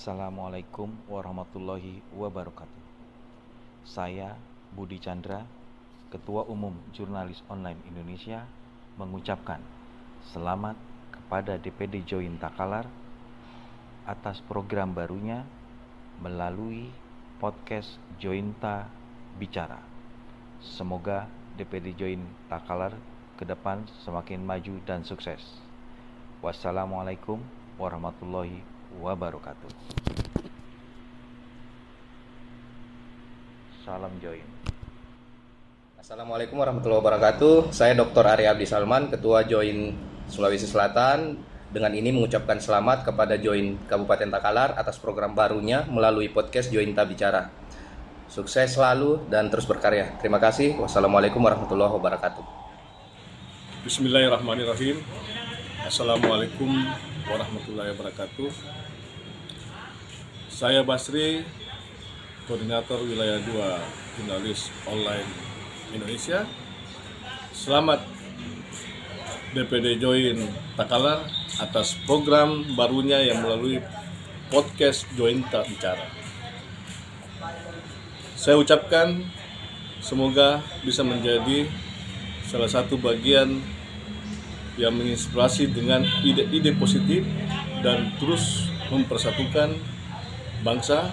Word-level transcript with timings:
Assalamualaikum 0.00 0.96
warahmatullahi 1.12 2.00
wabarakatuh. 2.16 2.80
Saya 3.84 4.32
Budi 4.72 4.96
Chandra, 4.96 5.44
Ketua 6.08 6.48
Umum 6.48 6.72
Jurnalis 6.96 7.44
Online 7.52 7.76
Indonesia, 7.84 8.48
mengucapkan 8.96 9.60
selamat 10.32 10.80
kepada 11.12 11.60
DPD 11.60 12.08
Join 12.08 12.40
Takalar 12.40 12.88
atas 14.08 14.40
program 14.48 14.96
barunya 14.96 15.44
melalui 16.16 16.88
podcast 17.36 18.00
Jointa 18.16 18.88
Bicara. 19.36 19.84
Semoga 20.64 21.28
DPD 21.60 21.92
Join 21.92 22.24
Takalar 22.48 22.96
ke 23.36 23.44
depan 23.44 23.84
semakin 24.00 24.48
maju 24.48 24.80
dan 24.88 25.04
sukses. 25.04 25.44
Wassalamualaikum 26.40 27.44
warahmatullahi. 27.76 28.69
Salam 33.86 34.10
join. 34.18 34.42
Assalamualaikum 36.00 36.58
warahmatullahi 36.58 36.98
wabarakatuh. 36.98 37.70
Saya 37.70 37.94
Dr. 37.94 38.26
Arya 38.26 38.50
Abdi 38.50 38.66
Salman, 38.66 39.06
Ketua 39.06 39.46
Join 39.46 39.94
Sulawesi 40.26 40.66
Selatan. 40.66 41.38
Dengan 41.70 41.94
ini 41.94 42.10
mengucapkan 42.10 42.58
selamat 42.58 43.06
kepada 43.06 43.38
Join 43.38 43.78
Kabupaten 43.86 44.26
Takalar 44.26 44.74
atas 44.74 44.98
program 44.98 45.38
barunya 45.38 45.86
melalui 45.86 46.26
podcast 46.26 46.74
Join 46.74 46.90
Bicara. 46.90 47.46
Sukses 48.26 48.74
selalu 48.74 49.26
dan 49.30 49.50
terus 49.54 49.70
berkarya. 49.70 50.18
Terima 50.18 50.42
kasih. 50.42 50.74
Wassalamualaikum 50.82 51.38
warahmatullahi 51.38 51.94
wabarakatuh. 51.94 52.42
Bismillahirrahmanirrahim. 53.86 55.02
Assalamualaikum 55.90 56.70
warahmatullahi 57.26 57.90
wabarakatuh. 57.98 58.46
Saya 60.46 60.86
Basri, 60.86 61.42
Koordinator 62.46 63.02
Wilayah 63.02 63.42
2 63.42 64.14
Jurnalis 64.14 64.70
Online 64.86 65.26
Indonesia. 65.90 66.46
Selamat 67.50 68.06
DPD 69.50 69.98
Join 69.98 70.38
Takalar 70.78 71.26
atas 71.58 71.98
program 72.06 72.70
barunya 72.78 73.26
yang 73.26 73.42
melalui 73.42 73.82
podcast 74.46 75.10
Join 75.18 75.42
Tak 75.50 75.66
Bicara. 75.74 76.06
Saya 78.38 78.62
ucapkan 78.62 79.26
semoga 79.98 80.62
bisa 80.86 81.02
menjadi 81.02 81.66
salah 82.46 82.70
satu 82.70 82.94
bagian 82.94 83.79
yang 84.78 84.94
menginspirasi 84.94 85.70
dengan 85.70 86.06
ide-ide 86.22 86.76
positif 86.78 87.26
dan 87.80 88.12
terus 88.20 88.68
mempersatukan 88.90 89.74
bangsa 90.60 91.10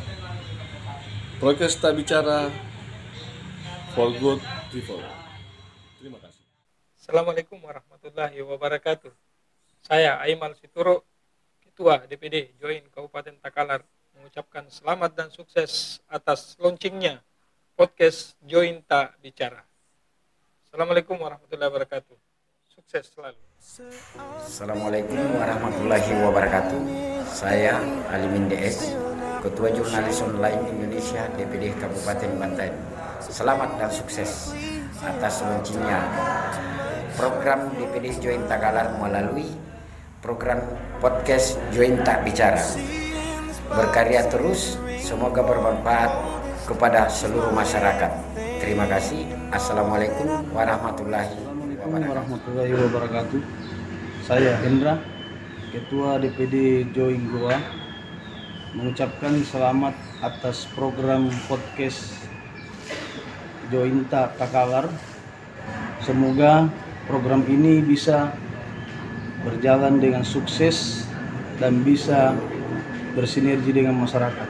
Prokes 1.38 1.78
tak 1.78 1.94
bicara 1.94 2.50
for 3.94 4.10
good 4.18 4.42
people. 4.74 4.98
Terima 6.02 6.18
kasih. 6.18 6.42
Assalamualaikum 6.98 7.62
warahmatullahi 7.62 8.42
wabarakatuh. 8.42 9.14
Saya 9.86 10.18
Aimal 10.18 10.58
Situro, 10.58 11.06
Ketua 11.62 12.10
DPD 12.10 12.58
Join 12.58 12.90
Kabupaten 12.90 13.38
Takalar, 13.38 13.86
mengucapkan 14.18 14.66
selamat 14.66 15.14
dan 15.14 15.30
sukses 15.30 16.02
atas 16.10 16.58
launchingnya 16.58 17.22
podcast 17.78 18.34
Join 18.42 18.82
Tak 18.90 19.22
Bicara. 19.22 19.62
Assalamualaikum 20.66 21.22
warahmatullahi 21.22 21.70
wabarakatuh. 21.70 22.18
Sukses 22.73 23.14
selalu. 23.14 23.47
Assalamualaikum 24.48 25.20
warahmatullahi 25.36 26.23
wabarakatuh. 26.23 26.80
Saya 27.28 27.76
Alimin 28.08 28.48
DS, 28.48 28.95
Ketua 29.44 29.67
Jurnalis 29.76 30.23
Online 30.23 30.72
Indonesia 30.72 31.28
DPD 31.36 31.76
Kabupaten 31.76 32.32
Banten. 32.39 32.72
Selamat 33.20 33.76
dan 33.76 33.92
sukses 33.92 34.55
atas 35.04 35.44
launchingnya 35.44 36.00
program 37.20 37.67
DPD 37.76 38.16
Join 38.23 38.48
Tagalar 38.48 38.95
melalui 39.04 39.52
program 40.23 40.64
podcast 41.04 41.60
Join 41.76 41.99
Tak 42.08 42.23
Bicara. 42.23 42.64
Berkarya 43.67 44.32
terus, 44.32 44.80
semoga 44.95 45.44
bermanfaat 45.44 46.11
kepada 46.72 47.11
seluruh 47.11 47.52
masyarakat. 47.52 48.16
Terima 48.64 48.88
kasih. 48.88 49.28
Assalamualaikum 49.52 50.55
warahmatullahi 50.55 51.47
Assalamualaikum 51.87 52.20
warahmatullahi 52.20 52.73
wabarakatuh. 52.75 53.42
Saya 54.27 54.59
Hendra, 54.59 54.99
Ketua 55.71 56.20
DPD 56.20 56.83
Join 56.92 57.31
Goa, 57.31 57.55
mengucapkan 58.75 59.39
selamat 59.39 59.95
atas 60.20 60.67
program 60.75 61.31
podcast 61.48 62.27
Jointa 63.71 64.36
Takalar. 64.36 64.92
Semoga 66.03 66.67
program 67.08 67.48
ini 67.48 67.80
bisa 67.80 68.36
berjalan 69.48 70.04
dengan 70.04 70.27
sukses 70.27 71.08
dan 71.55 71.87
bisa 71.87 72.36
bersinergi 73.15 73.71
dengan 73.71 73.95
masyarakat. 73.95 74.49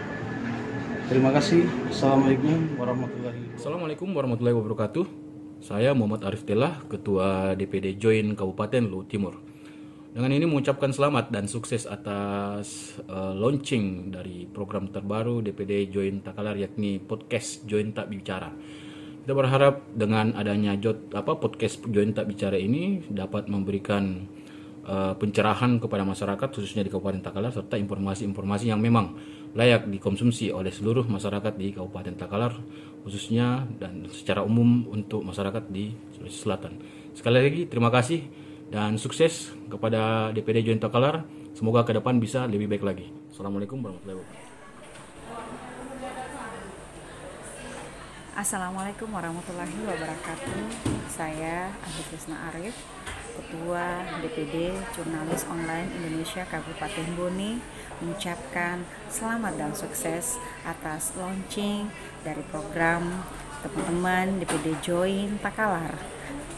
Terima 1.05 1.29
kasih. 1.37 1.69
Assalamualaikum 1.93 2.81
warahmatullahi 2.81 3.37
wabarakatuh. 3.45 3.61
Assalamualaikum 3.61 4.09
warahmatullahi 4.09 4.57
wabarakatuh. 4.57 5.26
Saya 5.67 5.91
Muhammad 5.91 6.23
Arif 6.23 6.47
Telah, 6.47 6.79
Ketua 6.87 7.51
DPD 7.51 7.99
Join 7.99 8.39
Kabupaten 8.39 8.87
Luhut 8.87 9.11
Timur. 9.11 9.35
Dengan 10.15 10.31
ini 10.31 10.47
mengucapkan 10.47 10.95
selamat 10.95 11.27
dan 11.27 11.51
sukses 11.51 11.83
atas 11.83 12.95
uh, 13.11 13.35
launching 13.35 14.07
dari 14.07 14.47
program 14.47 14.87
terbaru 14.87 15.43
DPD 15.43 15.91
Join 15.91 16.23
Takalar 16.23 16.55
yakni 16.55 17.03
podcast 17.03 17.67
Join 17.67 17.91
Tak 17.91 18.07
Bicara. 18.07 18.47
Kita 19.27 19.35
berharap 19.35 19.91
dengan 19.91 20.39
adanya 20.39 20.79
jod, 20.79 21.11
apa 21.11 21.35
podcast 21.35 21.83
Join 21.91 22.15
Tak 22.15 22.31
Bicara 22.31 22.55
ini 22.55 23.03
dapat 23.11 23.51
memberikan 23.51 24.23
uh, 24.87 25.13
pencerahan 25.19 25.77
kepada 25.77 26.07
masyarakat 26.07 26.49
khususnya 26.49 26.81
di 26.81 26.89
Kabupaten 26.89 27.21
Takalar 27.21 27.51
serta 27.51 27.75
informasi-informasi 27.75 28.71
yang 28.71 28.79
memang 28.79 29.13
layak 29.53 29.85
dikonsumsi 29.91 30.49
oleh 30.49 30.71
seluruh 30.71 31.05
masyarakat 31.05 31.53
di 31.59 31.75
Kabupaten 31.75 32.15
Takalar 32.15 32.55
khususnya 33.03 33.67
dan 33.77 34.07
secara 34.09 34.41
umum 34.41 34.87
untuk 34.89 35.23
masyarakat 35.23 35.67
di 35.69 35.93
Sulawesi 36.15 36.39
Selatan. 36.39 36.73
Sekali 37.13 37.37
lagi 37.37 37.61
terima 37.67 37.91
kasih 37.91 38.25
dan 38.67 38.99
sukses 38.99 39.51
kepada 39.67 40.31
DPD 40.31 40.67
Join 40.67 40.81
Takalar. 40.81 41.23
Semoga 41.55 41.81
ke 41.87 41.95
depan 41.95 42.21
bisa 42.21 42.45
lebih 42.45 42.69
baik 42.69 42.83
lagi. 42.85 43.09
Assalamualaikum 43.33 43.81
warahmatullahi 43.81 44.21
wabarakatuh. 44.21 44.45
Assalamualaikum 48.37 49.09
warahmatullahi 49.09 49.77
wabarakatuh. 49.81 50.53
Saya 51.09 51.73
Andi 51.81 52.03
Krisna 52.05 52.37
Arif, 52.53 52.77
Ketua 53.37 54.01
DPD 54.25 54.73
Jurnalis 54.97 55.45
Online 55.45 55.85
Indonesia 55.93 56.41
Kabupaten 56.49 57.05
Boni, 57.13 57.61
mengucapkan 58.01 58.81
selamat 59.13 59.53
dan 59.61 59.71
sukses 59.77 60.41
atas 60.65 61.13
launching 61.13 61.85
dari 62.25 62.41
program 62.49 63.21
teman-teman 63.61 64.41
DPD 64.41 64.81
Join 64.81 65.37
Takalar 65.37 65.93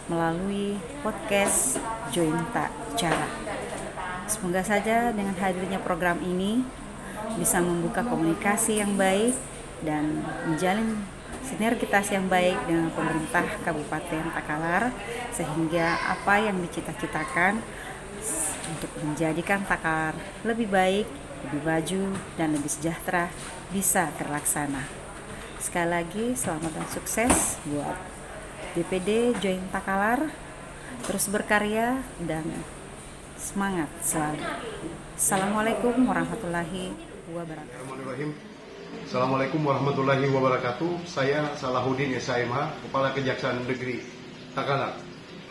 melalui 0.08 0.80
podcast 1.04 1.84
Join 2.16 2.48
Tak 2.56 2.72
Bicara. 2.96 3.28
Semoga 4.32 4.64
saja 4.64 5.12
dengan 5.12 5.36
hadirnya 5.36 5.84
program 5.84 6.24
ini 6.24 6.64
bisa 7.36 7.60
membuka 7.60 8.08
komunikasi 8.08 8.80
yang 8.80 8.96
baik 8.96 9.36
dan 9.84 10.24
menjalin 10.48 10.96
sinergitas 11.50 12.14
yang 12.14 12.30
baik 12.30 12.56
dengan 12.70 12.94
pemerintah 12.94 13.46
Kabupaten 13.66 14.30
Takalar 14.38 14.94
sehingga 15.34 15.98
apa 15.98 16.38
yang 16.38 16.62
dicita-citakan 16.62 17.58
untuk 18.70 18.92
menjadikan 19.02 19.66
Takalar 19.66 20.14
lebih 20.46 20.70
baik, 20.70 21.10
lebih 21.50 21.62
maju 21.66 22.04
dan 22.38 22.54
lebih 22.54 22.70
sejahtera 22.70 23.34
bisa 23.74 24.14
terlaksana. 24.22 24.86
Sekali 25.58 25.90
lagi 25.90 26.26
selamat 26.38 26.72
dan 26.72 26.88
sukses 26.94 27.58
buat 27.66 27.98
DPD 28.78 29.42
Join 29.42 29.66
Takalar 29.74 30.30
terus 31.10 31.26
berkarya 31.34 32.06
dan 32.22 32.46
semangat 33.40 33.90
selalu. 34.06 34.46
Assalamualaikum 35.18 35.98
warahmatullahi 36.06 36.94
wabarakatuh. 37.34 38.49
Assalamualaikum 38.90 39.62
warahmatullahi 39.62 40.26
wabarakatuh. 40.34 41.06
Saya 41.06 41.54
Salahuddin 41.54 42.10
SAMH, 42.18 42.90
Kepala 42.90 43.14
Kejaksaan 43.14 43.62
Negeri 43.70 44.02
Takalar. 44.58 44.98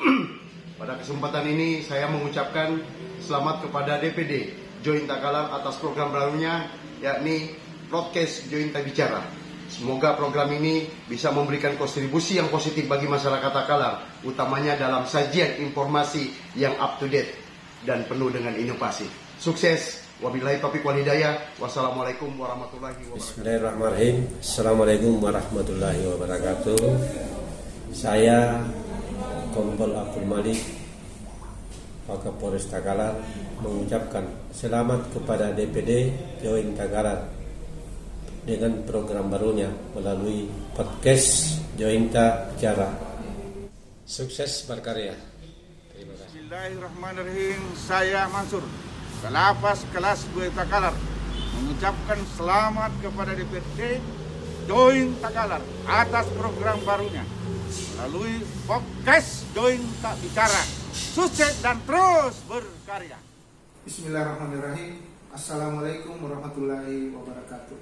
Pada 0.82 0.98
kesempatan 0.98 1.46
ini 1.46 1.86
saya 1.86 2.10
mengucapkan 2.10 2.82
selamat 3.22 3.70
kepada 3.70 4.02
DPD 4.02 4.58
Join 4.82 5.06
Takalar 5.06 5.54
atas 5.54 5.78
program 5.78 6.10
barunya 6.10 6.66
yakni 6.98 7.54
Podcast 7.86 8.50
Join 8.50 8.74
Bicara. 8.74 9.22
Semoga 9.70 10.18
program 10.18 10.50
ini 10.58 10.90
bisa 11.06 11.30
memberikan 11.30 11.78
kontribusi 11.78 12.42
yang 12.42 12.50
positif 12.50 12.90
bagi 12.90 13.06
masyarakat 13.06 13.54
Takalar, 13.54 14.18
utamanya 14.26 14.74
dalam 14.74 15.06
sajian 15.06 15.62
informasi 15.62 16.34
yang 16.58 16.74
up 16.82 16.98
to 16.98 17.06
date 17.06 17.38
dan 17.86 18.02
penuh 18.02 18.34
dengan 18.34 18.58
inovasi. 18.58 19.06
Sukses 19.38 20.07
Wabillahi 20.18 20.58
taufiq 20.58 20.82
wal 20.82 20.98
hidayah. 20.98 21.38
Wassalamualaikum 21.62 22.34
warahmatullahi 22.34 22.90
wabarakatuh. 23.06 23.22
Bismillahirrahmanirrahim. 23.22 24.16
Assalamualaikum 24.42 25.12
warahmatullahi 25.22 26.02
wabarakatuh. 26.10 26.82
Saya 27.94 28.66
Kompol 29.54 29.94
Abdul 29.94 30.26
Malik 30.26 30.58
Wakapolres 32.10 32.66
Tagalar 32.66 33.14
mengucapkan 33.62 34.26
selamat 34.50 35.06
kepada 35.14 35.54
DPD 35.54 36.10
Join 36.42 36.74
Tagalar 36.74 37.30
dengan 38.42 38.74
program 38.90 39.30
barunya 39.30 39.70
melalui 39.94 40.50
podcast 40.74 41.62
Jointa 41.78 42.50
Bicara. 42.58 42.90
Sukses 44.02 44.66
berkarya. 44.66 45.14
Terima 45.94 46.18
kasih. 46.18 46.42
Bismillahirrahmanirrahim. 46.42 47.60
Saya 47.76 48.26
Mansur, 48.32 48.64
Kelapas 49.18 49.82
kelas 49.90 50.30
2 50.30 50.54
Takalar, 50.54 50.94
mengucapkan 51.58 52.22
selamat 52.38 52.94
kepada 53.02 53.34
DPD 53.34 53.98
Join 54.70 55.10
Takalar 55.18 55.58
atas 55.90 56.30
program 56.38 56.78
barunya 56.86 57.26
melalui 57.98 58.46
podcast 58.62 59.42
Join 59.58 59.82
Tak 59.98 60.14
Bicara. 60.22 60.62
Sukses 60.94 61.58
dan 61.58 61.82
terus 61.82 62.46
berkarya. 62.46 63.18
Bismillahirrahmanirrahim. 63.82 65.02
Assalamualaikum 65.34 66.14
warahmatullahi 66.22 67.10
wabarakatuh. 67.10 67.78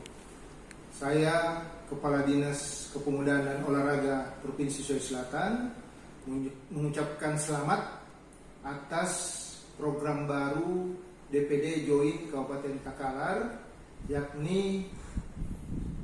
Saya 0.96 1.68
Kepala 1.92 2.24
Dinas 2.24 2.88
Kepemudaan 2.96 3.44
dan 3.44 3.58
Olahraga 3.68 4.40
Provinsi 4.40 4.80
Sulawesi 4.80 5.12
Selatan 5.12 5.68
mengucapkan 6.72 7.36
selamat 7.36 7.80
atas 8.64 9.12
program 9.76 10.24
baru 10.24 11.05
DPD 11.26 11.82
Join 11.90 12.30
Kabupaten 12.30 12.78
Takalar 12.86 13.58
yakni 14.06 14.86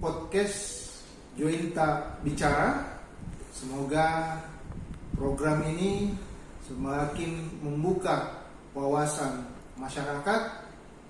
podcast 0.02 0.90
Jointa 1.38 2.18
Bicara. 2.26 2.98
Semoga 3.54 4.40
program 5.14 5.62
ini 5.70 6.10
semakin 6.66 7.62
membuka 7.62 8.42
wawasan 8.74 9.46
masyarakat 9.78 10.42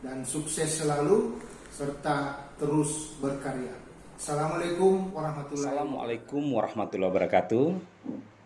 dan 0.05 0.21
sukses 0.29 0.85
selalu 0.85 1.41
serta 1.73 2.37
terus 2.61 3.17
berkarya. 3.17 3.73
Assalamualaikum 4.21 5.09
warahmatullahi 5.17 5.73
Assalamualaikum 5.73 6.43
warahmatullahi 6.53 7.11
wabarakatuh. 7.17 7.67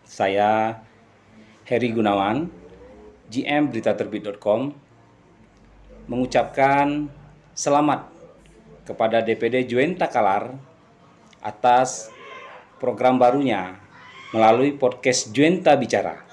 Saya 0.07 0.79
Heri 1.67 1.91
Gunawan, 1.91 2.47
GM 3.27 3.67
beritaterbit.com 3.67 4.86
mengucapkan 6.07 7.11
selamat 7.51 8.07
kepada 8.87 9.19
DPD 9.19 9.67
Join 9.67 9.99
Takalar 9.99 10.55
atas 11.43 12.07
program 12.79 13.19
barunya 13.19 13.75
melalui 14.31 14.71
podcast 14.75 15.35
Jointa 15.35 15.75
Bicara. 15.75 16.23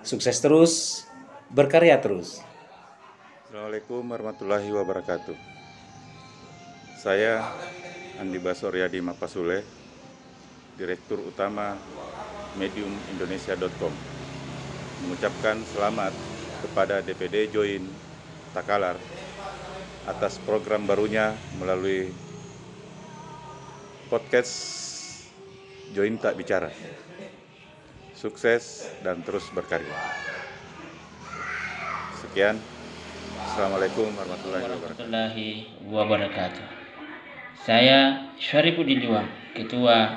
Sukses 0.00 0.40
terus, 0.40 1.04
berkarya 1.52 2.00
terus. 2.00 2.40
Assalamualaikum 3.44 4.04
warahmatullahi 4.04 4.68
wabarakatuh. 4.72 5.36
Saya 7.00 7.44
Andi 8.16 8.40
Basoryadi 8.40 9.04
Mapasule, 9.04 9.60
Direktur 10.80 11.20
Utama 11.20 11.76
mediumindonesia.com 12.56 13.92
mengucapkan 15.04 15.60
selamat 15.76 16.16
kepada 16.64 17.04
DPD 17.04 17.52
Join 17.52 17.84
Takalar 18.54 18.94
atas 20.06 20.38
program 20.46 20.86
barunya 20.86 21.34
melalui 21.58 22.14
podcast 24.06 24.54
Join 25.90 26.14
Tak 26.22 26.38
Bicara. 26.38 26.70
Sukses 28.14 28.86
dan 29.02 29.26
terus 29.26 29.50
berkarya. 29.50 29.90
Sekian. 32.22 32.62
Assalamualaikum 33.42 34.06
warahmatullahi 34.14 34.62
wabarakatuh. 34.62 35.02
warahmatullahi 35.02 35.50
wabarakatuh. 35.90 36.66
Saya 37.58 38.30
Syarifuddin 38.38 39.02
Dua, 39.02 39.26
Ketua 39.50 40.14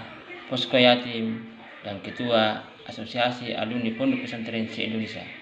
Posko 0.53 0.77
Yatim 0.77 1.41
dan 1.81 2.05
Ketua 2.05 2.61
Asosiasi 2.85 3.57
Alumni 3.57 3.97
Pondok 3.97 4.29
Pesantren 4.29 4.69
se-Indonesia 4.69 5.36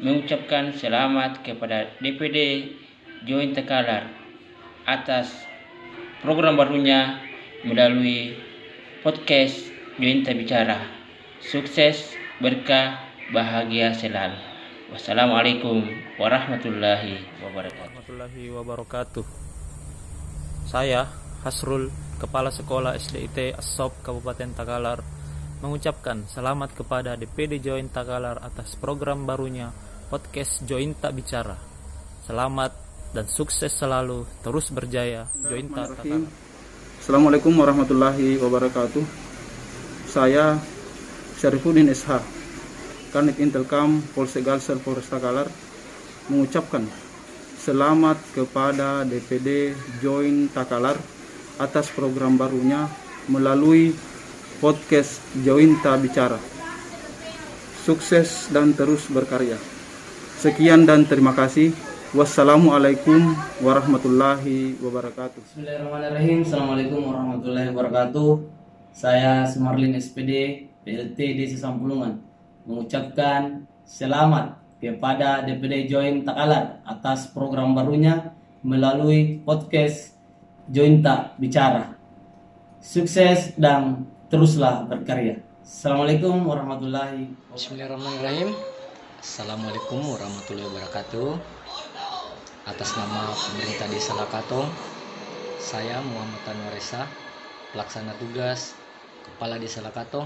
mengucapkan 0.00 0.72
selamat 0.72 1.44
kepada 1.44 1.92
DPD 2.00 2.70
Join 3.28 3.52
Tekalar 3.52 4.08
atas 4.88 5.30
program 6.24 6.56
barunya 6.56 7.20
melalui 7.66 8.38
podcast 9.04 9.68
Join 9.98 10.24
Bicara. 10.24 10.78
Sukses, 11.42 12.14
berkah, 12.38 13.02
bahagia 13.34 13.90
selalu. 13.92 14.38
Wassalamualaikum 14.94 15.82
warahmatullahi 16.20 17.24
wabarakatuh. 17.42 17.90
warahmatullahi 17.92 18.44
wabarakatuh. 18.52 19.24
Saya 20.68 21.08
Hasrul, 21.42 21.90
Kepala 22.22 22.54
Sekolah 22.54 22.94
SDIT 22.94 23.58
Asop 23.58 23.98
Kabupaten 24.06 24.54
Takalar, 24.54 25.02
mengucapkan 25.62 26.26
selamat 26.26 26.74
kepada 26.74 27.14
DPD 27.14 27.62
Join 27.62 27.86
Takalar 27.86 28.42
atas 28.42 28.74
program 28.74 29.22
barunya 29.22 29.70
podcast 30.10 30.66
Join 30.66 30.90
Tak 30.98 31.14
Bicara. 31.14 31.54
Selamat 32.26 32.74
dan 33.14 33.30
sukses 33.30 33.70
selalu, 33.70 34.26
terus 34.42 34.74
berjaya 34.74 35.30
Join 35.46 35.70
Tak 35.70 36.02
Takalar. 36.02 36.26
Assalamualaikum 36.98 37.54
warahmatullahi 37.54 38.42
wabarakatuh. 38.42 39.06
Saya 40.10 40.58
Syarifuddin 41.38 41.86
SH, 41.94 42.10
Kanit 43.14 43.38
Intelkam 43.38 44.02
Polsek 44.18 44.42
Galsel 44.42 44.82
Polres 44.82 45.06
Takalar 45.06 45.46
mengucapkan 46.26 46.82
selamat 47.62 48.18
kepada 48.34 49.06
DPD 49.06 49.78
Join 50.02 50.50
Takalar 50.50 50.98
atas 51.62 51.86
program 51.94 52.34
barunya 52.34 52.90
melalui 53.30 53.94
podcast 54.62 55.18
Jointa 55.42 55.98
Bicara. 55.98 56.38
Sukses 57.82 58.46
dan 58.54 58.70
terus 58.70 59.10
berkarya. 59.10 59.58
Sekian 60.38 60.86
dan 60.86 61.02
terima 61.02 61.34
kasih. 61.34 61.74
Wassalamualaikum 62.14 63.34
warahmatullahi 63.58 64.78
wabarakatuh. 64.78 65.42
Bismillahirrahmanirrahim. 65.42 66.46
Assalamualaikum 66.46 67.10
warahmatullahi 67.10 67.74
wabarakatuh. 67.74 68.30
Saya 68.94 69.50
Sumarlin 69.50 69.98
SPD 69.98 70.62
PLT 70.86 71.18
Desa 71.42 71.58
Sampulungan 71.66 72.22
mengucapkan 72.62 73.66
selamat 73.82 74.62
kepada 74.78 75.42
DPD 75.42 75.90
Join 75.90 76.22
Takalar 76.22 76.78
atas 76.86 77.26
program 77.34 77.74
barunya 77.74 78.30
melalui 78.62 79.42
podcast 79.42 80.14
Jointa 80.70 81.34
Bicara. 81.34 81.98
Sukses 82.78 83.58
dan 83.58 84.11
teruslah 84.32 84.88
berkarya. 84.88 85.44
Assalamualaikum 85.60 86.48
warahmatullahi 86.48 87.28
wabarakatuh. 87.28 87.52
Bismillahirrahmanirrahim. 87.52 88.48
Assalamualaikum 89.20 90.00
warahmatullahi 90.08 90.72
wabarakatuh. 90.72 91.28
Atas 92.64 92.96
nama 92.96 93.28
pemerintah 93.28 93.92
Desa 93.92 94.16
Lakatong, 94.16 94.72
saya 95.60 96.00
Muhammad 96.00 96.48
Anwaresa, 96.48 97.04
pelaksana 97.76 98.16
tugas 98.16 98.72
Kepala 99.20 99.60
Desa 99.60 99.84
Lakatong, 99.84 100.24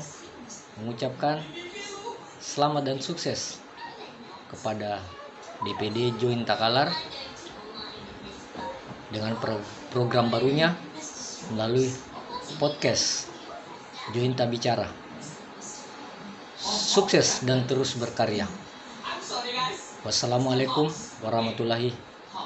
mengucapkan 0.79 1.43
selamat 2.39 2.87
dan 2.87 2.99
sukses 3.03 3.59
kepada 4.55 5.03
DPD 5.67 6.15
Join 6.23 6.47
Takalar 6.47 6.95
dengan 9.11 9.35
pro 9.43 9.59
program 9.91 10.31
barunya 10.31 10.79
melalui 11.51 11.91
podcast 12.63 13.35
Join 14.15 14.39
Bicara. 14.39 14.87
Sukses 16.63 17.43
dan 17.43 17.67
terus 17.67 17.99
berkarya. 17.99 18.47
Wassalamualaikum 20.07 20.87
warahmatullahi 21.27 21.91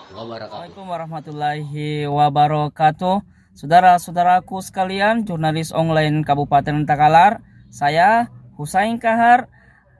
wabarakatuh. 0.08 0.56
Assalamualaikum 0.56 0.86
warahmatullahi 0.88 2.08
wabarakatuh. 2.08 3.16
Saudara-saudaraku 3.52 4.64
sekalian, 4.64 5.28
jurnalis 5.28 5.68
online 5.76 6.24
Kabupaten 6.24 6.88
Takalar, 6.88 7.44
saya 7.68 8.32
Husain 8.56 8.96
Kahar 8.96 9.52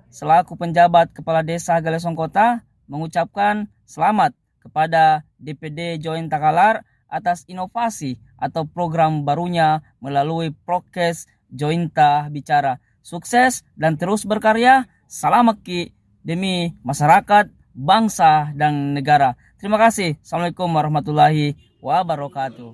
selaku 0.08 0.56
penjabat 0.56 1.12
Kepala 1.12 1.44
Desa 1.44 1.76
Galesong 1.84 2.16
Kota 2.16 2.64
mengucapkan 2.88 3.68
selamat 3.84 4.32
kepada 4.64 5.28
DPD 5.36 6.00
Join 6.00 6.32
Takalar 6.32 6.88
atas 7.12 7.44
inovasi 7.50 8.16
atau 8.40 8.64
program 8.64 9.28
barunya 9.28 9.84
melalui 10.00 10.56
prokes 10.64 11.28
Jointa 11.52 12.26
Bicara. 12.32 12.78
Sukses 13.04 13.66
dan 13.74 13.98
terus 13.98 14.24
berkarya. 14.24 14.86
Salam 15.10 15.50
ki 15.60 15.90
demi 16.22 16.72
masyarakat 16.86 17.50
bangsa 17.74 18.54
dan 18.54 18.94
negara. 18.94 19.34
Terima 19.58 19.76
kasih. 19.76 20.16
Assalamualaikum 20.24 20.68
warahmatullahi 20.70 21.58
wabarakatuh. 21.84 22.70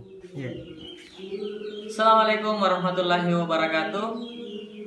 Assalamualaikum 1.87 2.55
warahmatullahi 2.61 3.33
wabarakatuh. 3.33 4.09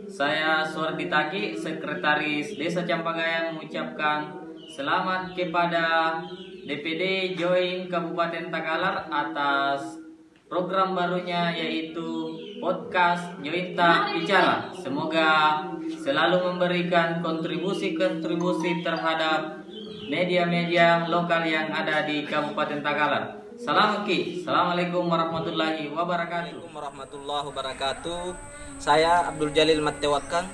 Saya 0.10 0.66
Suwardi 0.66 1.06
Taki, 1.06 1.54
Sekretaris 1.54 2.58
Desa 2.58 2.82
Campagaya 2.82 3.54
mengucapkan 3.54 4.34
selamat 4.74 5.38
kepada 5.38 6.18
DPD 6.66 7.34
Join 7.38 7.86
Kabupaten 7.88 8.50
Takalar 8.50 9.06
atas 9.10 9.99
program 10.50 10.98
barunya 10.98 11.54
yaitu 11.54 12.34
podcast 12.58 13.38
Jointa 13.46 14.10
Bicara. 14.18 14.74
Semoga 14.74 15.62
selalu 15.86 16.52
memberikan 16.52 17.22
kontribusi-kontribusi 17.22 18.82
terhadap 18.82 19.62
media-media 20.10 21.06
lokal 21.06 21.46
yang 21.46 21.70
ada 21.70 22.04
di 22.10 22.26
Kabupaten 22.26 22.82
Takalar. 22.82 23.46
Salam 23.62 24.02
Ki. 24.10 24.42
Assalamualaikum 24.42 25.06
warahmatullahi 25.06 25.94
wabarakatuh. 25.94 26.74
warahmatullahi 26.74 27.46
wabarakatuh. 27.54 28.24
Saya 28.82 29.30
Abdul 29.30 29.54
Jalil 29.54 29.86
Matewakang, 29.86 30.50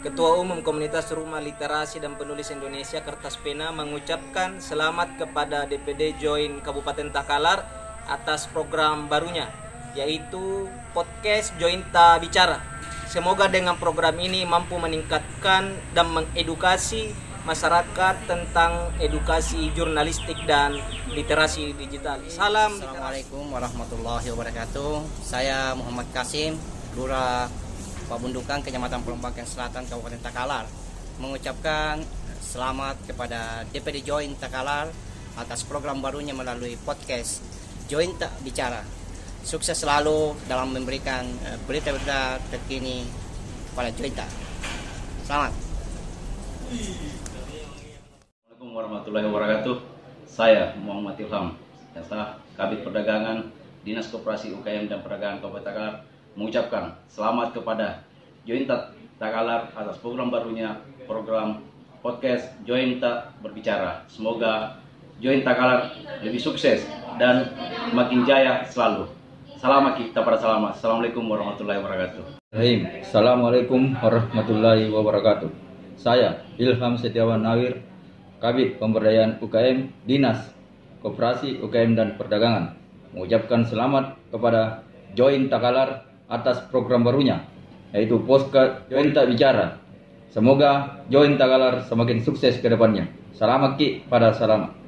Ketua 0.00 0.40
Umum 0.40 0.64
Komunitas 0.64 1.10
Rumah 1.12 1.42
Literasi 1.42 2.00
dan 2.00 2.16
Penulis 2.16 2.48
Indonesia 2.48 3.02
Kertas 3.04 3.36
Pena 3.36 3.74
mengucapkan 3.74 4.62
selamat 4.62 5.20
kepada 5.20 5.68
DPD 5.68 6.16
Join 6.22 6.62
Kabupaten 6.62 7.10
Takalar 7.10 7.87
atas 8.08 8.48
program 8.48 9.06
barunya 9.06 9.46
yaitu 9.96 10.68
podcast 10.92 11.52
Jointa 11.56 12.16
Bicara. 12.20 12.60
Semoga 13.08 13.48
dengan 13.48 13.80
program 13.80 14.20
ini 14.20 14.44
mampu 14.44 14.76
meningkatkan 14.76 15.72
dan 15.96 16.06
mengedukasi 16.12 17.16
masyarakat 17.48 18.28
tentang 18.28 18.92
edukasi 19.00 19.72
jurnalistik 19.72 20.36
dan 20.44 20.76
literasi 21.08 21.72
digital. 21.72 22.20
Salam 22.28 22.76
Assalamualaikum 22.76 23.48
warahmatullahi 23.48 24.28
wabarakatuh. 24.28 25.24
Saya 25.24 25.72
Muhammad 25.72 26.04
Kasim, 26.12 26.60
Lurah 26.92 27.48
Pabundukan, 28.12 28.60
Kecamatan 28.60 29.00
Pelompakan 29.00 29.48
Selatan, 29.48 29.88
Kabupaten 29.88 30.20
Takalar, 30.20 30.68
mengucapkan 31.16 32.04
selamat 32.44 33.00
kepada 33.08 33.64
DPD 33.72 34.04
Join 34.04 34.36
Takalar 34.36 34.92
atas 35.40 35.64
program 35.64 36.04
barunya 36.04 36.36
melalui 36.36 36.76
podcast 36.84 37.40
Join 37.88 38.12
Tak 38.20 38.44
Bicara. 38.44 38.84
Sukses 39.40 39.72
selalu 39.72 40.36
dalam 40.44 40.76
memberikan 40.76 41.24
eh, 41.24 41.56
berita-berita 41.64 42.36
terkini 42.52 43.08
kepada 43.72 43.88
Join 43.96 44.12
Tak. 44.12 44.28
Selamat. 45.24 45.56
Assalamualaikum 48.44 48.68
warahmatullahi 48.76 49.24
wabarakatuh. 49.32 49.76
Saya 50.28 50.76
Muhammad 50.76 51.16
Ilham, 51.16 51.56
jasa 51.96 52.36
Kabit 52.60 52.84
Perdagangan 52.84 53.48
Dinas 53.88 54.12
Koperasi 54.12 54.52
UKM 54.52 54.92
dan 54.92 55.00
Perdagangan 55.00 55.40
Kabupaten 55.40 55.64
Takalar 55.64 55.94
mengucapkan 56.36 56.92
selamat 57.08 57.56
kepada 57.56 58.04
Jointa 58.44 58.92
Takalar 59.16 59.72
atas 59.72 59.96
program 60.04 60.28
barunya 60.28 60.76
program 61.08 61.64
podcast 62.04 62.52
Jointa 62.68 63.32
Berbicara. 63.40 64.04
Semoga 64.12 64.76
Jointa 65.24 65.56
Takalar 65.56 65.96
lebih 66.20 66.36
sukses 66.36 66.97
dan 67.18 67.50
makin 67.92 68.22
jaya 68.24 68.62
selalu. 68.64 69.10
Salam 69.58 69.90
kita 69.98 70.22
para 70.22 70.38
selamat. 70.38 70.78
Assalamualaikum 70.78 71.26
warahmatullahi 71.26 71.82
wabarakatuh. 71.82 72.22
Assalamualaikum 73.02 73.98
warahmatullahi 73.98 74.86
wabarakatuh. 74.88 75.50
Saya 75.98 76.46
Ilham 76.56 76.94
Setiawan 76.94 77.42
Nawir, 77.42 77.82
Kabit 78.38 78.78
Pemberdayaan 78.78 79.42
UKM 79.42 80.06
Dinas 80.06 80.54
Koperasi 81.02 81.58
UKM 81.58 81.98
dan 81.98 82.14
Perdagangan 82.14 82.78
mengucapkan 83.10 83.66
selamat 83.66 84.14
kepada 84.30 84.86
Join 85.18 85.50
Takalar 85.50 86.06
atas 86.30 86.62
program 86.70 87.02
barunya 87.02 87.42
yaitu 87.90 88.22
Postcard 88.22 88.86
Join 88.86 89.10
Tak 89.10 89.26
Bicara. 89.26 89.82
Semoga 90.30 91.02
Join 91.10 91.34
Takalar 91.34 91.82
semakin 91.82 92.22
sukses 92.22 92.62
ke 92.62 92.70
depannya. 92.70 93.10
Selamat 93.34 93.74
Ki 93.74 94.06
pada 94.06 94.30
selamat. 94.30 94.87